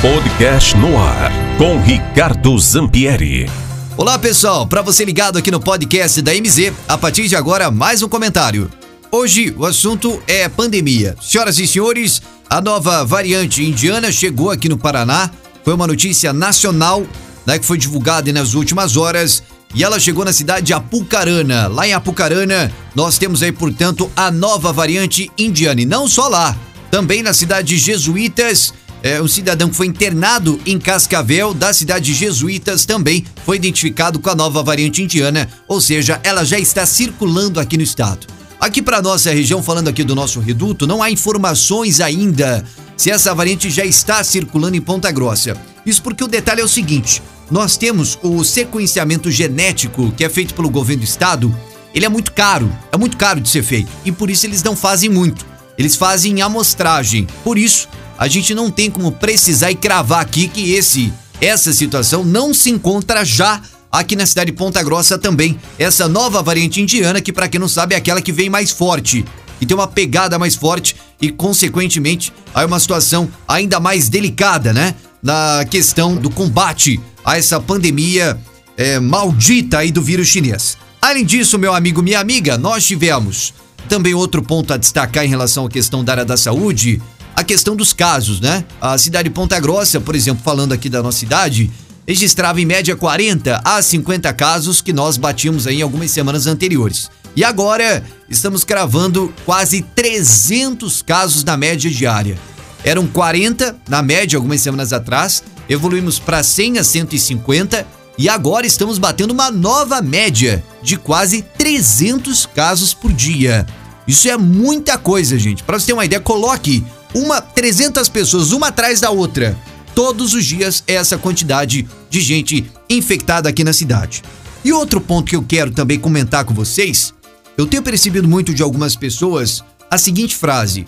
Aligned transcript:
Podcast 0.00 0.76
no 0.76 0.96
ar 0.96 1.32
com 1.58 1.82
Ricardo 1.82 2.56
Zampieri. 2.56 3.50
Olá 3.96 4.16
pessoal, 4.16 4.64
para 4.64 4.80
você 4.80 5.04
ligado 5.04 5.36
aqui 5.36 5.50
no 5.50 5.58
podcast 5.58 6.22
da 6.22 6.32
MZ, 6.32 6.72
a 6.86 6.96
partir 6.96 7.26
de 7.26 7.34
agora 7.34 7.68
mais 7.68 8.00
um 8.00 8.08
comentário. 8.08 8.70
Hoje 9.10 9.52
o 9.58 9.66
assunto 9.66 10.22
é 10.28 10.48
pandemia. 10.48 11.16
Senhoras 11.20 11.58
e 11.58 11.66
senhores, 11.66 12.22
a 12.48 12.60
nova 12.60 13.04
variante 13.04 13.64
indiana 13.64 14.12
chegou 14.12 14.52
aqui 14.52 14.68
no 14.68 14.78
Paraná. 14.78 15.32
Foi 15.64 15.74
uma 15.74 15.88
notícia 15.88 16.32
nacional 16.32 17.04
né, 17.44 17.58
que 17.58 17.66
foi 17.66 17.76
divulgada 17.76 18.32
nas 18.32 18.54
últimas 18.54 18.96
horas 18.96 19.42
e 19.74 19.82
ela 19.82 19.98
chegou 19.98 20.24
na 20.24 20.32
cidade 20.32 20.66
de 20.66 20.72
Apucarana. 20.72 21.66
Lá 21.66 21.88
em 21.88 21.92
Apucarana, 21.92 22.70
nós 22.94 23.18
temos 23.18 23.42
aí, 23.42 23.50
portanto, 23.50 24.08
a 24.14 24.30
nova 24.30 24.72
variante 24.72 25.28
indiana. 25.36 25.80
E 25.80 25.84
não 25.84 26.06
só 26.06 26.28
lá, 26.28 26.56
também 26.88 27.20
na 27.20 27.32
cidade 27.32 27.74
de 27.74 27.78
Jesuítas 27.78 28.72
é, 29.02 29.20
um 29.22 29.28
cidadão 29.28 29.68
que 29.68 29.76
foi 29.76 29.86
internado 29.86 30.60
em 30.66 30.78
Cascavel, 30.78 31.54
da 31.54 31.72
cidade 31.72 32.06
de 32.06 32.14
Jesuítas, 32.14 32.84
também 32.84 33.24
foi 33.44 33.56
identificado 33.56 34.18
com 34.18 34.30
a 34.30 34.34
nova 34.34 34.62
variante 34.62 35.02
indiana, 35.02 35.48
ou 35.66 35.80
seja, 35.80 36.20
ela 36.22 36.44
já 36.44 36.58
está 36.58 36.84
circulando 36.84 37.60
aqui 37.60 37.76
no 37.76 37.82
estado. 37.82 38.26
Aqui 38.60 38.82
para 38.82 39.00
nossa 39.00 39.30
região, 39.30 39.62
falando 39.62 39.88
aqui 39.88 40.02
do 40.02 40.16
nosso 40.16 40.40
reduto, 40.40 40.86
não 40.86 41.00
há 41.00 41.10
informações 41.10 42.00
ainda 42.00 42.64
se 42.96 43.10
essa 43.10 43.32
variante 43.32 43.70
já 43.70 43.84
está 43.84 44.22
circulando 44.24 44.76
em 44.76 44.80
Ponta 44.80 45.12
Grossa. 45.12 45.56
Isso 45.86 46.02
porque 46.02 46.24
o 46.24 46.28
detalhe 46.28 46.60
é 46.60 46.64
o 46.64 46.68
seguinte: 46.68 47.22
nós 47.50 47.76
temos 47.76 48.18
o 48.20 48.42
sequenciamento 48.42 49.30
genético 49.30 50.12
que 50.12 50.24
é 50.24 50.28
feito 50.28 50.54
pelo 50.54 50.68
governo 50.68 51.02
do 51.02 51.08
estado, 51.08 51.54
ele 51.94 52.04
é 52.04 52.08
muito 52.08 52.32
caro, 52.32 52.70
é 52.92 52.96
muito 52.96 53.16
caro 53.16 53.40
de 53.40 53.48
ser 53.48 53.62
feito 53.62 53.90
e 54.04 54.10
por 54.10 54.28
isso 54.28 54.44
eles 54.44 54.62
não 54.62 54.74
fazem 54.74 55.08
muito. 55.08 55.46
Eles 55.78 55.94
fazem 55.94 56.42
amostragem. 56.42 57.28
Por 57.44 57.56
isso, 57.56 57.88
a 58.18 58.26
gente 58.26 58.52
não 58.54 58.70
tem 58.70 58.90
como 58.90 59.12
precisar 59.12 59.70
e 59.70 59.76
cravar 59.76 60.20
aqui 60.20 60.48
que 60.48 60.72
esse 60.72 61.12
essa 61.40 61.72
situação 61.72 62.24
não 62.24 62.52
se 62.52 62.68
encontra 62.68 63.24
já 63.24 63.62
aqui 63.92 64.16
na 64.16 64.26
cidade 64.26 64.50
de 64.50 64.56
Ponta 64.56 64.82
Grossa 64.82 65.16
também. 65.16 65.58
Essa 65.78 66.08
nova 66.08 66.42
variante 66.42 66.82
indiana 66.82 67.20
que 67.20 67.32
para 67.32 67.48
quem 67.48 67.60
não 67.60 67.68
sabe 67.68 67.94
é 67.94 67.98
aquela 67.98 68.20
que 68.20 68.32
vem 68.32 68.50
mais 68.50 68.72
forte 68.72 69.24
e 69.60 69.66
tem 69.66 69.76
uma 69.76 69.86
pegada 69.86 70.36
mais 70.36 70.56
forte 70.56 70.96
e 71.20 71.30
consequentemente 71.30 72.32
aí 72.52 72.66
uma 72.66 72.80
situação 72.80 73.28
ainda 73.46 73.78
mais 73.78 74.08
delicada, 74.08 74.72
né? 74.72 74.94
Na 75.22 75.64
questão 75.70 76.16
do 76.16 76.28
combate 76.28 77.00
a 77.24 77.38
essa 77.38 77.60
pandemia 77.60 78.38
é, 78.76 78.98
maldita 78.98 79.78
aí 79.78 79.92
do 79.92 80.02
vírus 80.02 80.28
chinês. 80.28 80.76
Além 81.00 81.24
disso, 81.24 81.58
meu 81.58 81.72
amigo, 81.72 82.02
minha 82.02 82.18
amiga, 82.18 82.58
nós 82.58 82.84
tivemos 82.84 83.54
também 83.88 84.12
outro 84.12 84.42
ponto 84.42 84.72
a 84.72 84.76
destacar 84.76 85.24
em 85.24 85.28
relação 85.28 85.66
à 85.66 85.68
questão 85.68 86.04
da 86.04 86.12
área 86.12 86.24
da 86.24 86.36
saúde 86.36 87.00
a 87.36 87.44
questão 87.44 87.76
dos 87.76 87.92
casos, 87.92 88.40
né? 88.40 88.64
A 88.80 88.98
cidade 88.98 89.28
de 89.28 89.34
Ponta 89.34 89.58
Grossa, 89.60 90.00
por 90.00 90.14
exemplo, 90.14 90.42
falando 90.44 90.72
aqui 90.72 90.88
da 90.88 91.02
nossa 91.02 91.18
cidade, 91.18 91.70
registrava 92.06 92.60
em 92.60 92.64
média 92.64 92.96
40 92.96 93.60
a 93.64 93.82
50 93.82 94.32
casos 94.32 94.80
que 94.80 94.92
nós 94.92 95.16
batíamos 95.16 95.66
aí 95.66 95.78
em 95.78 95.82
algumas 95.82 96.10
semanas 96.10 96.46
anteriores. 96.46 97.10
E 97.36 97.44
agora 97.44 98.02
estamos 98.28 98.64
cravando 98.64 99.32
quase 99.44 99.82
300 99.82 101.02
casos 101.02 101.44
na 101.44 101.56
média 101.56 101.90
diária. 101.90 102.38
Eram 102.82 103.06
40 103.06 103.76
na 103.88 104.02
média 104.02 104.36
algumas 104.36 104.60
semanas 104.60 104.92
atrás, 104.92 105.42
evoluímos 105.68 106.18
para 106.18 106.42
100 106.42 106.78
a 106.78 106.84
150 106.84 107.86
e 108.16 108.28
agora 108.28 108.66
estamos 108.66 108.98
batendo 108.98 109.32
uma 109.32 109.50
nova 109.50 110.02
média 110.02 110.64
de 110.82 110.96
quase 110.96 111.42
300 111.42 112.46
casos 112.46 112.92
por 112.92 113.12
dia. 113.12 113.66
Isso 114.06 114.28
é 114.28 114.36
muita 114.36 114.96
coisa, 114.96 115.38
gente. 115.38 115.62
Para 115.62 115.78
você 115.78 115.86
ter 115.86 115.92
uma 115.92 116.04
ideia, 116.04 116.20
coloque 116.20 116.84
uma 117.14 117.40
300 117.40 118.08
pessoas 118.08 118.52
uma 118.52 118.68
atrás 118.68 119.00
da 119.00 119.10
outra. 119.10 119.56
Todos 119.94 120.34
os 120.34 120.44
dias 120.44 120.82
é 120.86 120.94
essa 120.94 121.18
quantidade 121.18 121.88
de 122.08 122.20
gente 122.20 122.70
infectada 122.88 123.48
aqui 123.48 123.64
na 123.64 123.72
cidade. 123.72 124.22
E 124.64 124.72
outro 124.72 125.00
ponto 125.00 125.28
que 125.28 125.36
eu 125.36 125.42
quero 125.42 125.70
também 125.70 125.98
comentar 125.98 126.44
com 126.44 126.54
vocês, 126.54 127.12
eu 127.56 127.66
tenho 127.66 127.82
percebido 127.82 128.28
muito 128.28 128.54
de 128.54 128.62
algumas 128.62 128.94
pessoas 128.94 129.64
a 129.90 129.98
seguinte 129.98 130.36
frase: 130.36 130.86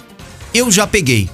eu 0.53 0.71
já 0.71 0.87
peguei. 0.87 1.29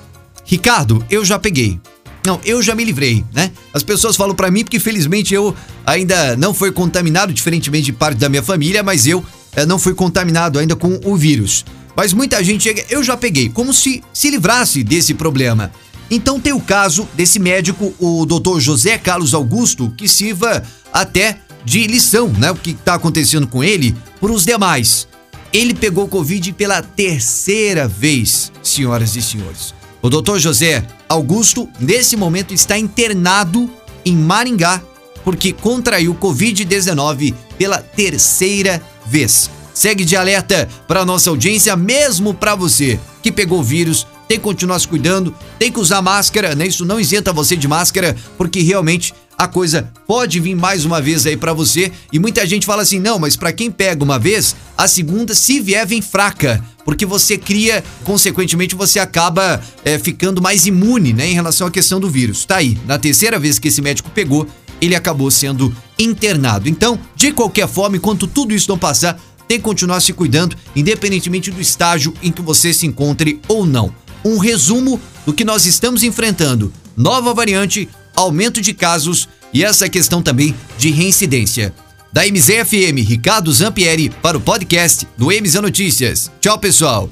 Ricardo, 0.45 1.05
eu 1.11 1.25
já 1.25 1.39
peguei. 1.39 1.81
Não, 2.25 2.41
eu 2.45 2.61
já 2.61 2.75
me 2.75 2.85
livrei, 2.85 3.25
né? 3.33 3.53
As 3.73 3.83
pessoas 3.83 4.17
falam 4.17 4.35
para 4.35 4.51
mim 4.51 4.65
porque 4.65 4.81
felizmente 4.81 5.33
eu 5.33 5.55
ainda 5.85 6.37
não 6.37 6.53
fui 6.53 6.73
contaminado, 6.73 7.33
diferentemente 7.33 7.85
de 7.87 7.93
parte 7.93 8.19
da 8.19 8.29
minha 8.29 8.43
família, 8.43 8.83
mas 8.83 9.07
eu 9.07 9.25
é, 9.55 9.65
não 9.65 9.79
fui 9.79 9.95
contaminado 9.95 10.59
ainda 10.59 10.75
com 10.75 11.01
o 11.05 11.17
vírus. 11.17 11.65
Mas 11.97 12.13
muita 12.13 12.45
gente 12.45 12.65
chega, 12.65 12.85
eu 12.91 13.03
já 13.03 13.17
peguei, 13.17 13.49
como 13.49 13.73
se 13.73 14.03
se 14.13 14.31
livrasse 14.31 14.85
desse 14.85 15.15
problema. 15.15 15.73
Então 16.11 16.39
tem 16.39 16.53
o 16.53 16.61
caso 16.61 17.09
desse 17.15 17.39
médico, 17.39 17.95
o 17.99 18.25
Dr. 18.27 18.61
José 18.61 18.99
Carlos 18.99 19.35
Augusto, 19.35 19.93
que 19.97 20.07
sirva 20.07 20.63
até 20.93 21.39
de 21.65 21.87
lição, 21.87 22.29
né? 22.29 22.51
O 22.51 22.55
que 22.55 22.71
está 22.71 22.95
acontecendo 22.95 23.47
com 23.47 23.65
ele 23.65 23.97
por 24.21 24.31
os 24.31 24.45
demais. 24.45 25.09
Ele 25.53 25.75
pegou 25.75 26.07
Covid 26.07 26.53
pela 26.53 26.83
terceira 26.83 27.89
vez, 27.89 28.53
senhoras 28.63 29.17
e 29.17 29.23
senhores. 29.23 29.75
O 30.03 30.11
Dr. 30.11 30.39
José 30.39 30.87
Augusto, 31.09 31.69
nesse 31.81 32.17
momento, 32.17 32.53
está 32.55 32.79
internado 32.79 33.69
em 34.05 34.15
Maringá 34.15 34.83
porque 35.27 35.53
contraiu 35.53 36.15
Covid-19 36.15 37.35
pela 37.59 37.79
terceira 37.79 38.81
vez. 39.05 39.51
Segue 39.77 40.07
de 40.07 40.17
alerta 40.17 40.67
para 40.89 41.05
nossa 41.05 41.29
audiência, 41.29 41.77
mesmo 41.77 42.33
para 42.33 42.55
você 42.55 42.99
que 43.23 43.31
pegou 43.31 43.61
o 43.61 43.63
vírus, 43.63 44.07
tem 44.27 44.39
que 44.39 44.43
continuar 44.43 44.79
se 44.79 44.89
cuidando, 44.89 45.35
tem 45.59 45.71
que 45.71 45.79
usar 45.79 46.01
máscara, 46.01 46.55
né? 46.55 46.67
Isso 46.67 46.87
não 46.87 46.99
isenta 46.99 47.31
você 47.31 47.55
de 47.55 47.69
máscara, 47.69 48.17
porque 48.39 48.61
realmente 48.61 49.13
a 49.37 49.47
coisa 49.47 49.93
pode 50.07 50.41
vir 50.41 50.55
mais 50.55 50.87
uma 50.87 50.99
vez 50.99 51.27
aí 51.27 51.37
para 51.37 51.53
você. 51.53 51.93
E 52.11 52.19
muita 52.19 52.47
gente 52.47 52.65
fala 52.65 52.81
assim: 52.81 52.99
não, 52.99 53.19
mas 53.19 53.37
para 53.37 53.53
quem 53.53 53.71
pega 53.71 54.03
uma 54.03 54.19
vez, 54.19 54.57
a 54.79 54.89
segunda, 54.89 55.35
se 55.35 55.61
vier, 55.61 55.87
vem 55.87 56.01
fraca. 56.01 56.65
Porque 56.83 57.05
você 57.05 57.37
cria, 57.37 57.85
consequentemente, 58.03 58.75
você 58.75 58.99
acaba 58.99 59.61
é, 59.85 59.99
ficando 59.99 60.41
mais 60.41 60.65
imune, 60.65 61.13
né, 61.13 61.27
em 61.29 61.35
relação 61.35 61.67
à 61.67 61.71
questão 61.71 62.01
do 62.01 62.09
vírus. 62.09 62.47
Tá 62.47 62.57
aí, 62.57 62.79
na 62.87 62.99
terceira 62.99 63.39
vez 63.39 63.59
que 63.59 63.69
esse 63.69 63.83
médico 63.83 64.09
pegou, 64.09 64.49
ele 64.81 64.95
acabou 64.95 65.31
sendo 65.31 65.77
internado. 65.99 66.67
Então, 66.67 66.99
de 67.15 67.31
qualquer 67.31 67.69
forma, 67.69 67.99
enquanto 67.99 68.27
tudo 68.27 68.55
isso 68.55 68.71
não 68.71 68.79
passar, 68.79 69.21
tem 69.49 69.59
que 69.59 69.65
continuar 69.65 70.01
se 70.01 70.13
cuidando, 70.13 70.57
independentemente 70.75 71.51
do 71.51 71.61
estágio 71.61 72.13
em 72.23 72.33
que 72.33 72.43
você 72.43 72.73
se 72.73 72.87
encontre 72.87 73.41
ou 73.49 73.65
não. 73.65 73.95
Um 74.25 74.39
resumo 74.39 75.01
do 75.25 75.33
que 75.33 75.45
nós 75.45 75.67
estamos 75.67 76.03
enfrentando: 76.03 76.73
nova 76.97 77.33
variante, 77.33 77.89
aumento 78.15 78.61
de 78.61 78.73
casos 78.73 79.29
e 79.53 79.65
essa 79.65 79.89
questão 79.89 80.23
também 80.23 80.55
de 80.79 80.91
reincidência. 80.91 81.75
Da 82.13 82.27
MZFM, 82.27 83.05
Ricardo 83.07 83.53
Zampieri, 83.53 84.09
para 84.09 84.39
o 84.39 84.41
podcast 84.41 85.07
do 85.19 85.27
MZ 85.27 85.57
Notícias. 85.57 86.31
Tchau, 86.41 86.59
pessoal. 86.59 87.11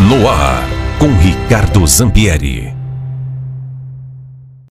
No 0.00 0.28
ar, 0.28 0.68
com 0.98 1.16
Ricardo 1.16 1.86
Zampieri. 1.86 2.73